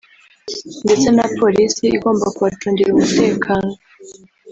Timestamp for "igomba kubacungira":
1.97-2.89